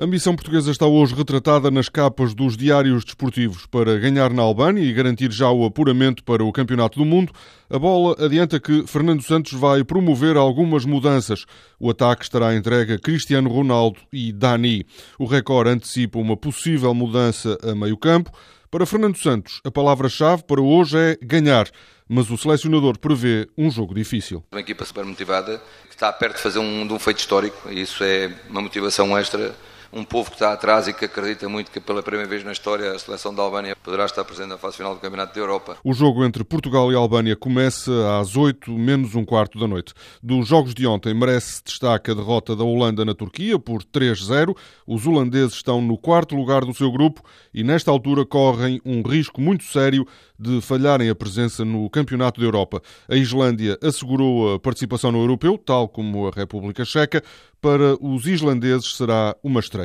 [0.00, 3.66] A missão portuguesa está hoje retratada nas capas dos diários desportivos.
[3.66, 7.34] Para ganhar na Albânia e garantir já o apuramento para o Campeonato do Mundo,
[7.68, 11.44] a bola adianta que Fernando Santos vai promover algumas mudanças.
[11.78, 14.86] O ataque estará entregue a Cristiano Ronaldo e Dani.
[15.18, 18.30] O Record antecipa uma possível mudança a meio campo.
[18.70, 21.68] Para Fernando Santos, a palavra-chave para hoje é ganhar
[22.12, 24.42] mas o selecionador prevê um jogo difícil.
[24.50, 27.82] Uma equipa super motivada, que está perto de fazer um, de um feito histórico, e
[27.82, 29.54] isso é uma motivação extra
[29.92, 32.92] um povo que está atrás e que acredita muito que pela primeira vez na história
[32.92, 35.76] a seleção da Albânia poderá estar presente na fase final do Campeonato da Europa.
[35.82, 37.90] O jogo entre Portugal e Albânia começa
[38.20, 39.92] às 8 menos um quarto da noite.
[40.22, 44.56] Dos jogos de ontem merece destaque a derrota da Holanda na Turquia por 3-0.
[44.86, 49.40] Os holandeses estão no quarto lugar do seu grupo e nesta altura correm um risco
[49.40, 50.06] muito sério
[50.38, 52.80] de falharem a presença no Campeonato da Europa.
[53.08, 57.22] A Islândia assegurou a participação no Europeu, tal como a República Checa.
[57.60, 59.79] Para os islandeses será uma estreia.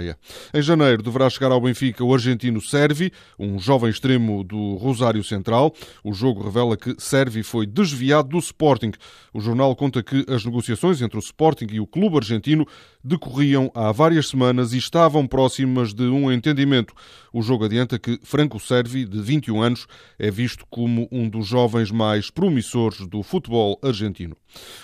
[0.53, 5.73] Em janeiro deverá chegar ao Benfica o argentino Servi, um jovem extremo do Rosário Central.
[6.03, 8.91] O jogo revela que Servi foi desviado do Sporting.
[9.33, 12.65] O jornal conta que as negociações entre o Sporting e o clube argentino
[13.03, 16.93] decorriam há várias semanas e estavam próximas de um entendimento.
[17.37, 21.91] O jogo adianta que Franco Servi, de 21 anos, é visto como um dos jovens
[21.91, 24.37] mais promissores do futebol argentino.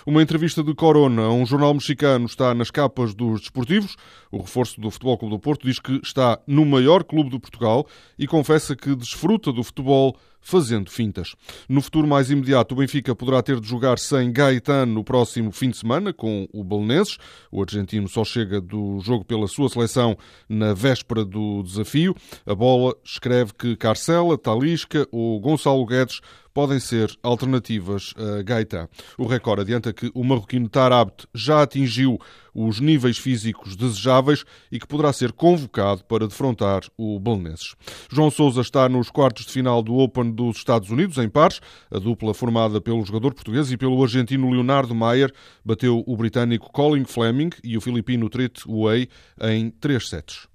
[0.05, 3.95] Uma entrevista de Corona a um jornal mexicano está nas capas dos desportivos.
[4.29, 7.87] O reforço do Futebol Clube do Porto diz que está no maior clube de Portugal
[8.19, 11.35] e confessa que desfruta do futebol fazendo fintas.
[11.69, 15.69] No futuro mais imediato, o Benfica poderá ter de jogar sem Gaetano no próximo fim
[15.69, 17.17] de semana com o Belenenses.
[17.51, 20.17] O argentino só chega do jogo pela sua seleção
[20.49, 22.15] na véspera do desafio.
[22.45, 26.21] A bola escreve que Carcela, Talisca ou Gonçalo Guedes
[26.53, 28.89] podem ser alternativas a Gaeta.
[29.17, 32.19] O Record adianta que o marroquino Tarabt já atingiu
[32.53, 37.75] os níveis físicos desejáveis e que poderá ser convocado para defrontar o Belenenses.
[38.11, 41.61] João Sousa está nos quartos de final do Open dos Estados Unidos, em pares.
[41.89, 45.31] A dupla formada pelo jogador português e pelo argentino Leonardo Maier
[45.63, 49.07] bateu o britânico Colin Fleming e o filipino Trit Wei
[49.41, 50.50] em três sets.